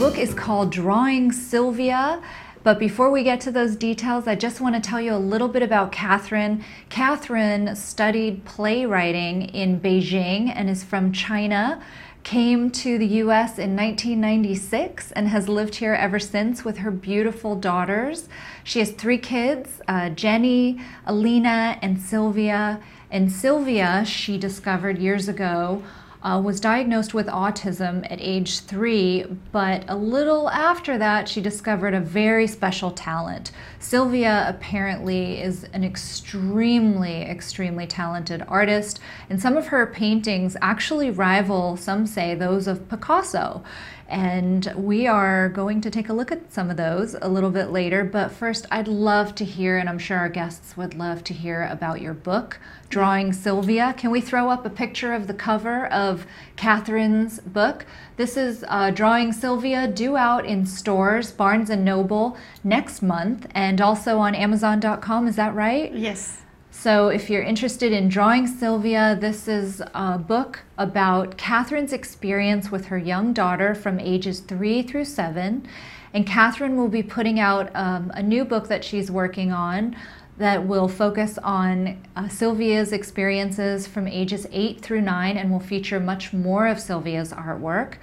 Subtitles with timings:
[0.00, 2.22] book is called Drawing Sylvia.
[2.62, 5.46] But before we get to those details, I just want to tell you a little
[5.46, 6.64] bit about Catherine.
[6.88, 11.82] Catherine studied playwriting in Beijing and is from China.
[12.22, 17.54] Came to the US in 1996 and has lived here ever since with her beautiful
[17.54, 18.26] daughters.
[18.64, 22.80] She has three kids uh, Jenny, Alina, and Sylvia.
[23.10, 25.82] And Sylvia, she discovered years ago,
[26.22, 31.94] uh, was diagnosed with autism at age three, but a little after that, she discovered
[31.94, 33.52] a very special talent.
[33.78, 41.76] Sylvia apparently is an extremely, extremely talented artist, and some of her paintings actually rival,
[41.76, 43.62] some say, those of Picasso.
[44.06, 47.70] And we are going to take a look at some of those a little bit
[47.70, 48.02] later.
[48.02, 51.62] But first, I'd love to hear, and I'm sure our guests would love to hear
[51.70, 52.58] about your book,
[52.90, 53.94] Drawing Sylvia.
[53.96, 56.26] Can we throw up a picture of the cover of
[56.56, 57.86] Catherine's book?
[58.16, 63.80] This is uh, Drawing Sylvia, due out in stores, Barnes and Noble next month, and
[63.80, 65.28] also on Amazon.com.
[65.28, 65.94] Is that right?
[65.94, 66.42] Yes.
[66.72, 72.86] So, if you're interested in drawing Sylvia, this is a book about Catherine's experience with
[72.86, 75.66] her young daughter from ages three through seven.
[76.12, 79.96] And Catherine will be putting out um, a new book that she's working on
[80.40, 86.00] that will focus on uh, Sylvia's experiences from ages eight through nine and will feature
[86.00, 87.96] much more of Sylvia's artwork.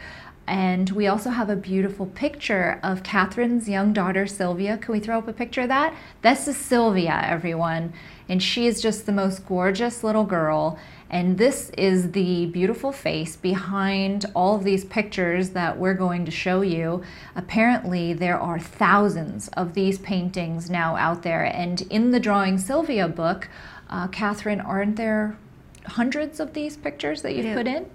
[0.47, 4.77] And we also have a beautiful picture of Catherine's young daughter, Sylvia.
[4.77, 5.93] Can we throw up a picture of that?
[6.21, 7.93] This is Sylvia, everyone
[8.29, 10.77] and she is just the most gorgeous little girl.
[11.09, 16.31] And this is the beautiful face behind all of these pictures that we're going to
[16.31, 17.03] show you.
[17.35, 21.43] Apparently, there are thousands of these paintings now out there.
[21.45, 23.47] And in the Drawing Sylvia book,
[23.89, 25.37] uh, Catherine, aren't there
[25.85, 27.55] hundreds of these pictures that you've Yeah.
[27.55, 27.85] put in?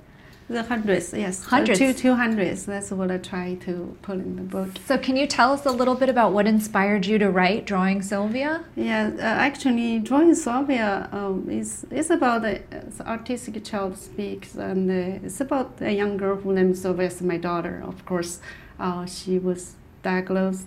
[0.49, 1.45] The hundreds, yes.
[1.45, 1.79] Hundreds.
[1.79, 2.67] Two, two hundreds.
[2.67, 4.71] That's what I try to put in the book.
[4.87, 8.03] So, can you tell us a little bit about what inspired you to write Drawing
[8.03, 8.65] Sylvia?
[8.77, 14.91] Yeah, uh, actually, drawing Sylvia um, is is about the uh, artistic child speaks, and
[14.91, 17.07] uh, it's about a young girl who named Sylvia.
[17.07, 18.41] Is my daughter, of course.
[18.79, 20.67] Uh, she was diagnosed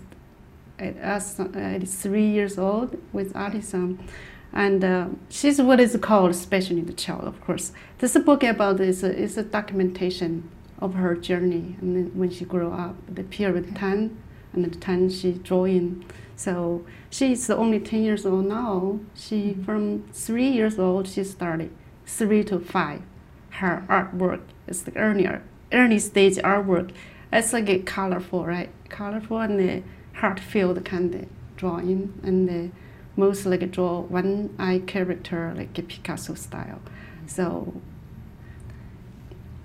[0.79, 3.97] at, as, uh, at three years old with autism,
[4.55, 7.73] and uh, she's what is called special needs child, of course.
[7.97, 10.49] This book about is a, is a documentation
[10.79, 14.17] of her journey and then when she grew up, the period ten,
[14.53, 16.05] and the ten she drawing.
[16.37, 18.99] So she's only 10 years old now.
[19.13, 21.71] She, from three years old, she started
[22.05, 23.01] three to five.
[23.51, 26.91] Her artwork is the earlier, early stage artwork.
[27.31, 28.69] It's like a colorful, right?
[28.89, 29.83] Colorful and the
[30.19, 31.25] heart-filled kind of
[31.57, 32.71] drawing, and the
[33.17, 36.81] most like draw one eye character like a Picasso style.
[37.27, 37.73] So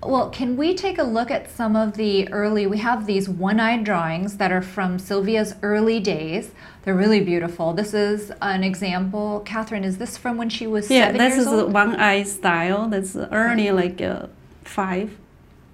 [0.03, 2.65] Well, can we take a look at some of the early?
[2.65, 6.51] We have these one eyed drawings that are from Sylvia's early days.
[6.83, 7.73] They're really beautiful.
[7.73, 9.41] This is an example.
[9.45, 11.73] Catherine, is this from when she was yeah, seven this years is the old?
[11.73, 12.87] one eye style.
[12.89, 14.25] That's early like uh,
[14.63, 15.15] five,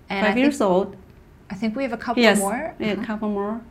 [0.09, 0.97] And I five think, years old.
[1.49, 2.39] I think we have a couple Yes.
[2.39, 2.75] more.
[2.79, 3.05] Yeah, a Uh-huh.
[3.05, 3.61] couple more.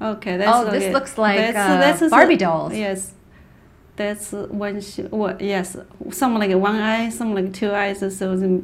[0.00, 0.92] Okay, that's Oh, this okay.
[0.92, 2.72] looks like That's- uh, that's Barbie dolls.
[2.74, 3.12] Yes,
[3.96, 5.02] that's uh, when she.
[5.02, 5.40] What?
[5.40, 5.76] Yes,
[6.10, 7.98] some like one eye, some like two eyes.
[8.16, 8.62] So the,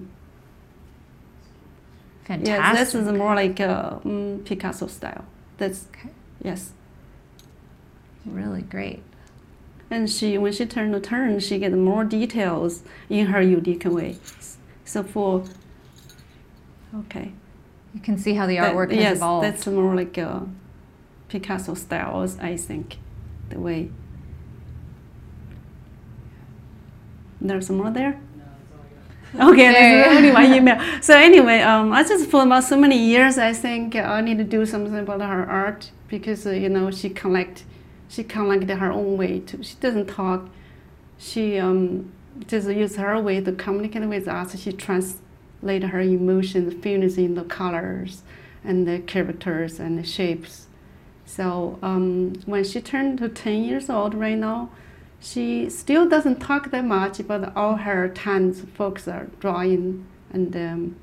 [2.25, 2.47] Fantastic.
[2.47, 5.25] yes, this is more like uh, mm, Picasso style.
[5.59, 6.09] That's Okay.
[6.43, 6.73] yes.
[8.25, 9.03] really great.
[9.91, 14.17] And she, when she turned the turn, she get more details in her unique way.
[14.85, 15.45] So for
[17.01, 17.33] okay.
[17.93, 19.45] You can see how the That- artwork has yes, evolved.
[19.45, 20.47] that's more like a
[21.29, 22.99] Picasso style, I think,
[23.49, 23.91] the way.
[27.41, 28.21] There's more there.
[29.39, 30.81] Okay, that's only one email.
[31.01, 34.45] So anyway, um, I just for about so many years, I think I need to
[34.45, 37.65] do something about her art because uh, you know she collect,
[38.09, 39.63] she collect her own way too.
[39.63, 40.49] She doesn't talk.
[41.19, 42.13] She um,
[42.47, 44.57] just use her way to communicate with us.
[44.57, 48.23] She translate her emotions, feelings in the colors
[48.63, 50.69] and the characters and the shapes.
[51.27, 54.71] So um, when she turned to 10 years old right now,
[55.21, 60.97] she still doesn't talk that much, but all her times folks are drawing and um,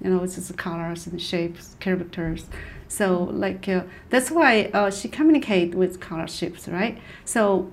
[0.00, 2.46] you know it's just colors and shapes, characters.
[2.86, 6.98] So like uh, that's why uh, she communicate with color shapes, right?
[7.24, 7.72] So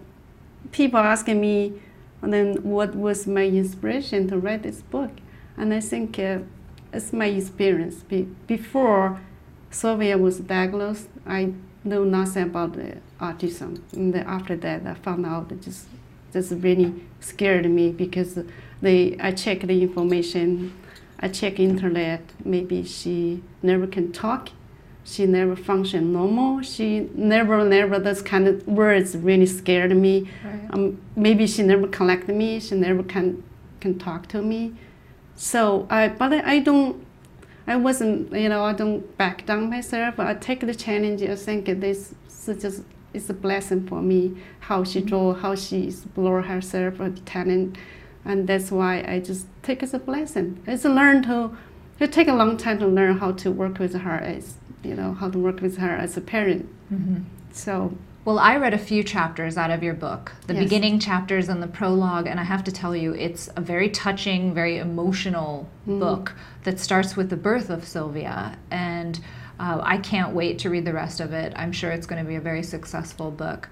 [0.72, 1.74] people asking me,
[2.22, 5.12] and then what was my inspiration to write this book?
[5.58, 6.40] And I think uh,
[6.94, 8.04] it's my experience.
[8.04, 9.22] Be- before
[9.70, 11.54] Sylvia was diagnosed, I
[11.84, 13.82] know nothing about the autism.
[13.94, 15.88] And after that, I found out it just
[16.34, 18.40] just really scared me because
[18.82, 20.74] they I checked the information,
[21.20, 22.22] I check internet.
[22.46, 24.50] Maybe she never can talk,
[25.04, 26.62] she never function normal.
[26.62, 30.30] She never, never, those kind of words really scared me.
[30.44, 30.68] Right.
[30.72, 32.60] Um, maybe she never collected me.
[32.60, 33.44] She never can
[33.80, 34.74] can talk to me.
[35.36, 37.04] So I, but I don't,
[37.68, 40.20] I wasn't, you know, I don't back down myself.
[40.20, 41.22] I take the challenge.
[41.22, 42.14] I think this
[42.48, 44.38] is just it's a blessing for me.
[44.62, 47.78] How she draw, how she explore herself, her talent,
[48.26, 50.62] and that's why I just take it as a blessing.
[50.66, 51.52] It's a learn to.
[52.00, 55.14] It take a long time to learn how to work with her as you know
[55.14, 56.68] how to work with her as a parent.
[56.92, 57.24] Mhm.
[57.52, 60.64] So Well, I read a few chapters out of your book, the Yes.
[60.64, 64.54] beginning chapters and the prologue, and I have to tell you, it's a very touching,
[64.54, 66.00] very emotional Mhm.
[66.00, 68.58] book that starts with the birth of Sylvia.
[68.70, 69.20] And
[69.60, 71.52] uh, I can't wait to read the rest of it.
[71.56, 73.70] I'm sure it's going to be a very successful book.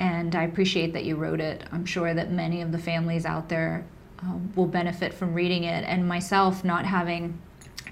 [0.00, 1.62] And I appreciate that you wrote it.
[1.72, 3.84] I'm sure that many of the families out there
[4.22, 5.84] um, will benefit from reading it.
[5.86, 7.38] And myself, not having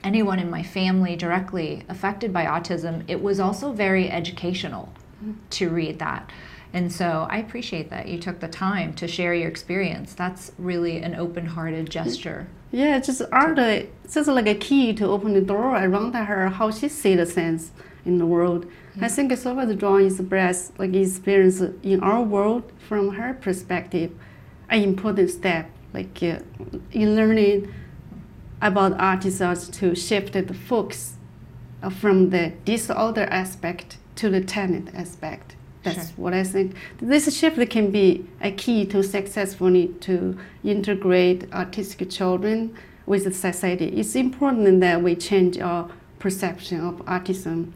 [0.02, 4.88] anyone in my family directly affected by autism, it was also very educational
[5.50, 6.30] to read that.
[6.72, 10.12] And so I appreciate that you took the time to share your experience.
[10.12, 12.48] That's really an open hearted gesture.
[12.72, 16.72] Yeah, just art, uh, just like a key to open the door around her, how
[16.72, 17.70] she see the sense
[18.04, 18.66] in the world.
[19.00, 24.10] I think Sylvia's drawing is express like experience in our world from her perspective,
[24.68, 26.40] an important step, like uh,
[26.90, 27.72] in learning
[28.60, 31.14] about autism to shift the focus
[32.00, 35.56] from the disorder aspect to the talent aspect.
[35.82, 36.14] That's Sure.
[36.16, 36.74] what I think.
[37.00, 42.74] This shift can be a key to successfully to integrate autistic children
[43.06, 43.86] with the society.
[43.88, 47.72] It's important that we change our perception of autism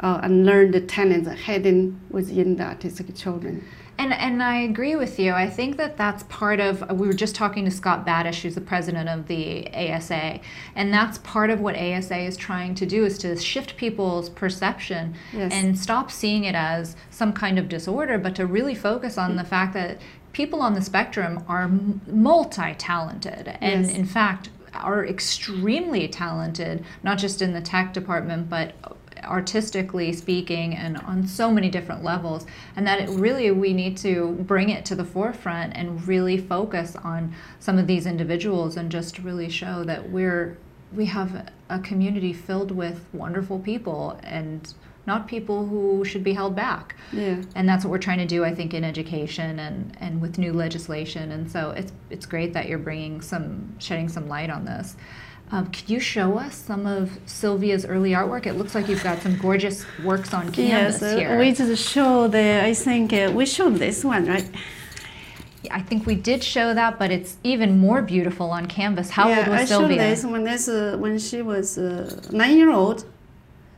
[0.00, 3.62] uh, and learn the talents hidden within the autistic children.
[3.98, 5.32] And, and I agree with you.
[5.32, 6.88] I think that that's part of.
[6.98, 10.38] We were just talking to Scott Badesch, who's the president of the ASA,
[10.76, 15.14] and that's part of what ASA is trying to do is to shift people's perception
[15.32, 15.52] Yes.
[15.52, 19.44] and stop seeing it as some kind of disorder, but to really focus on the
[19.44, 19.98] fact that
[20.32, 21.68] people on the spectrum are
[22.06, 23.94] multi-talented, and Yes.
[23.94, 28.74] in fact are extremely talented, not just in the tech department, but
[29.24, 34.32] artistically speaking and on so many different levels and that it really we need to
[34.46, 39.18] bring it to the forefront and really focus on some of these individuals and just
[39.18, 40.56] really show that we're
[40.92, 44.74] we have a community filled with wonderful people and
[45.06, 46.94] not people who should be held back.
[47.12, 47.42] Yeah.
[47.54, 50.52] and that's what we're trying to do i think in education and and with new
[50.52, 51.32] legislation.
[51.32, 54.96] And so it's it's great that you're bringing some shedding some light on this
[55.50, 58.46] um, could you show us some of Sylvia's early artwork?
[58.46, 61.38] It looks like you've got some gorgeous works on canvas Yes, uh, here.
[61.38, 64.48] we just show the, I think uh, we showed this one, right?
[65.70, 69.10] I think we did show that, but it's even more beautiful on canvas.
[69.10, 69.88] How yeah, old was I Sylvia?
[69.88, 73.06] showed this when, this, uh, when she was uh, nine year old.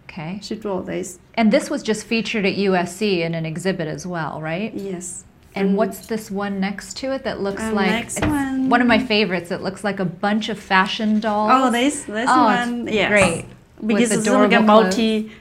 [0.05, 0.40] Okay.
[0.43, 1.20] She drew this.
[1.34, 4.75] And this was just featured at USC in an exhibit as well, right?
[4.75, 5.25] Yes.
[5.55, 8.81] And what's this one next to it that looks Um, like next it's one.
[8.81, 9.50] of my favorites.
[9.50, 11.50] It looks like a bunch of fashion dolls.
[11.52, 13.08] Oh, this this Oh, one, yes.
[13.11, 13.44] great.
[13.85, 15.32] Because it's like a multi,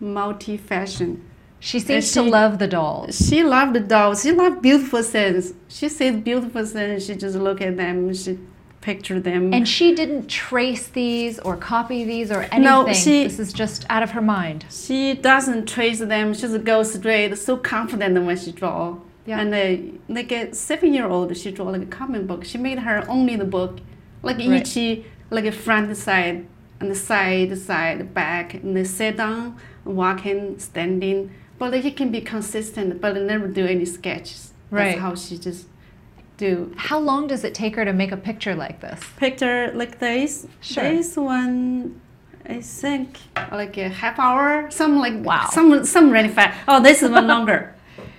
[0.00, 1.22] multi fashion.
[1.60, 3.28] She seems to love the dolls.
[3.28, 4.22] She loved the dolls.
[4.22, 5.52] She loved beautiful things.
[5.68, 7.06] She sees beautiful things.
[7.06, 8.12] She just look at them.
[8.14, 8.38] She
[8.80, 9.54] picture them.
[9.54, 12.62] And she didn't trace these or copy these or anything.
[12.62, 14.64] No, she- this is just out of her mind.
[14.70, 16.34] she doesn't trace them.
[16.34, 17.36] She just goes straight.
[17.38, 18.96] So confident when she draw.
[19.26, 19.40] Yeah.
[19.40, 22.44] And uh, like a seven-year-old, she draw like a comic book.
[22.44, 23.78] She made her only the book,
[24.22, 24.76] like Right.
[24.76, 26.46] each like a front side
[26.80, 31.30] and the side side back and they sit down, walking, standing.
[31.58, 34.52] But like, he can be consistent, but never do any sketches.
[34.70, 34.90] Right.
[34.92, 35.68] That's how she just
[36.38, 39.00] do How long does it take her to make a picture like this?
[39.18, 40.46] picture like this.
[40.60, 40.82] Sure.
[40.82, 42.00] This one,
[42.46, 43.18] I think
[43.52, 44.68] like a half hour.
[44.70, 45.48] Some like Wow.
[45.52, 46.58] Some some really fast.
[46.66, 47.74] Oh, this is one longer,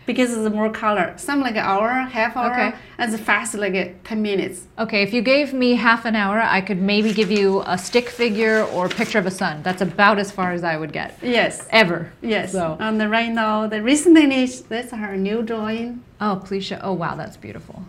[0.06, 1.14] because it's more color.
[1.18, 2.74] Some like an hour, half hour, Okay.
[2.98, 4.68] and the fast like uh, ten minutes.
[4.78, 8.10] Okay, if you gave me half an hour, I could maybe give you a stick
[8.10, 9.64] figure or picture of a sun.
[9.64, 11.18] That's about as far as I would get.
[11.22, 11.68] Yes.
[11.72, 12.12] Ever.
[12.22, 12.52] Yes.
[12.52, 14.24] So- And the right now, the recently
[14.70, 16.04] that's her new drawing.
[16.20, 16.80] Oh, please show.
[16.82, 17.84] Oh, wow, that's beautiful.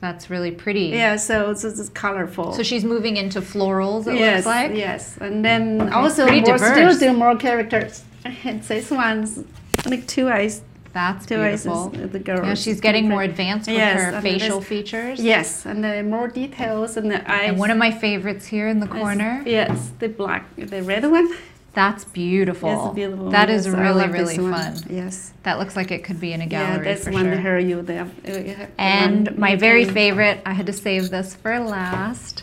[0.00, 0.86] That's really pretty.
[0.86, 1.16] Yeah.
[1.16, 2.52] So it's, it's colorful.
[2.52, 4.36] So she's moving into florals, it yes.
[4.36, 4.76] looks like.
[4.76, 5.16] Yes.
[5.20, 6.96] And then also Pretty more, diverse.
[6.96, 8.04] still do more characters.
[8.44, 9.42] And this one's
[9.86, 10.62] like two eyes.
[10.98, 11.90] That's beautiful.
[11.90, 12.44] the girl.
[12.44, 15.20] Yeah, she's getting more advanced with Yes, her facial features.
[15.20, 17.50] Yes, and the more details and the eyes.
[17.50, 19.42] And one of my favorites here in the corner.
[19.46, 21.28] Yes, the black, the red one.
[21.74, 22.70] That's beautiful.
[22.70, 23.30] Yes, beautiful.
[23.30, 24.74] That is Yes, really, really fun.
[24.90, 25.32] Yes.
[25.44, 26.78] That looks like it could be in a gallery.
[26.78, 27.36] Yeah, that's for one sure.
[27.36, 28.08] her you there.
[28.26, 32.42] uh, And one my very can- favorite, I had to save this for last.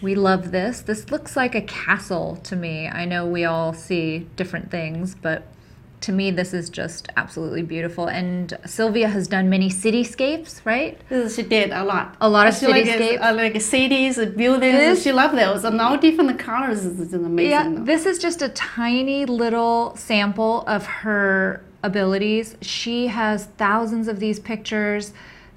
[0.00, 0.80] We love this.
[0.80, 2.88] This looks like a castle to me.
[2.88, 5.42] I know we all see different things, but
[6.00, 8.06] to me, this is just absolutely beautiful.
[8.06, 11.00] And Sylvia has done many cityscapes, right?
[11.34, 12.16] She did a lot.
[12.20, 13.20] A lot of she like, cityscapes.
[13.22, 14.78] uh, like cities, buildings.
[14.78, 16.84] This- she loved those, and all different colors.
[16.84, 17.50] It's amazing.
[17.50, 22.56] Yeah, this is just a tiny little sample of her abilities.
[22.60, 25.12] She has thousands of these pictures.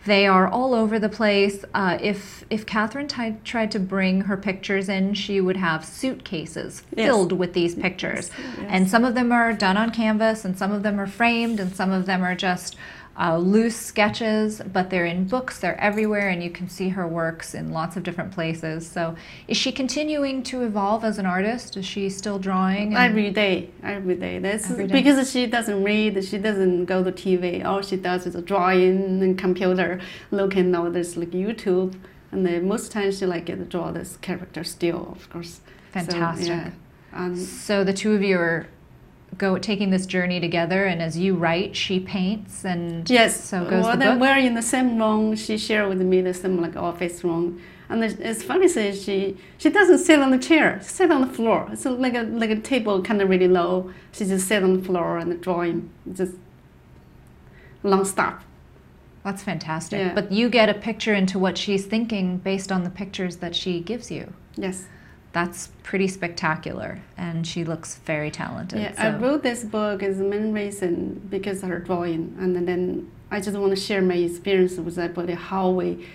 [0.06, 1.64] They are all over the place.
[1.76, 6.82] Uh, if if Catherine ti- tried to bring her pictures in, she would have suitcases
[6.96, 7.06] Yes.
[7.08, 8.68] filled with these pictures, yes.
[8.68, 11.76] and some of them are done on canvas, and some of them are framed, and
[11.76, 12.76] some of them are just
[13.20, 14.62] uh, loose sketches.
[14.72, 15.60] But they're in books.
[15.60, 18.90] They're everywhere, and you can see her works in lots of different places.
[18.90, 19.16] So,
[19.48, 21.78] is she continuing to evolve as an artist?
[21.78, 22.96] Is she still drawing?
[22.96, 24.40] Every day, every day.
[24.40, 24.94] That's Every day.
[24.94, 27.64] because she doesn't read, she doesn't go to TV.
[27.66, 30.00] All she does is drawing and computer,
[30.32, 31.96] looking all this like YouTube,
[32.32, 35.62] and then most times she like get draw this character still, of course.
[35.94, 36.48] So, Fantastic.
[36.48, 36.72] yeah.
[37.14, 38.68] And So the two of you are
[39.38, 43.84] go taking this journey together, and as you write, she paints, and yes, so goes
[43.84, 44.28] well, the then book.
[44.28, 45.36] we're in the same room.
[45.36, 47.62] She shared with me the same like office room.
[47.90, 50.80] And it's funny, say she she doesn't sit on the chair.
[50.82, 51.68] She sit on the floor.
[51.72, 53.92] It's like a like a table, kind of really low.
[54.14, 56.36] She just sit on the floor and drawing, just
[57.84, 58.44] long stop.
[59.24, 60.00] That's fantastic.
[60.00, 60.14] Yeah.
[60.14, 63.80] But you get a picture into what she's thinking based on the pictures that she
[63.80, 64.34] gives you.
[64.56, 64.86] Yes.
[65.34, 68.80] That's pretty spectacular, and she looks very talented.
[68.82, 73.10] Yeah, I wrote this book as the main reason because of her drawing, and then
[73.30, 76.06] I just want to share my experience with but how we,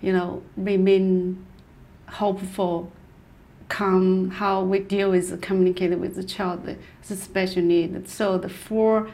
[0.00, 1.44] you know, remain
[2.08, 2.92] hopeful,
[3.68, 6.78] calm, how we deal with communicating with the child with
[7.10, 8.08] a special need.
[8.08, 9.10] So the four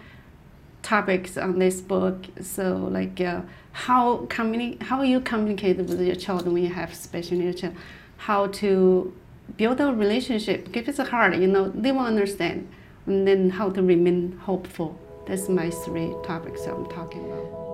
[0.83, 2.27] topics on this book.
[2.41, 3.41] So like uh,
[3.73, 7.75] how communi- how you communicate with your child when you have special needs child,
[8.19, 9.13] how to
[9.57, 10.73] build a relationship.
[10.73, 12.69] Because it's hard, you know, they won't understand.
[13.07, 14.99] And then how to remain hopeful.
[15.27, 17.66] That's my three topics I'm talking about.